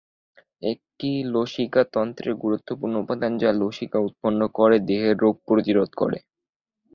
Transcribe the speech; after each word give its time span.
এটি 0.63 1.11
লসিকা 1.33 1.81
তন্ত্রের 1.93 2.33
গুরুত্বপূর্ণ 2.43 2.93
উপাদান 3.03 3.31
যা 3.37 3.49
লসিকা 3.61 3.99
উৎপন্ন 4.07 4.41
করে 4.57 4.77
দেহের 4.87 5.15
রোগ 5.17 5.35
প্রতিরোধ 5.47 5.89
করে। 5.97 6.17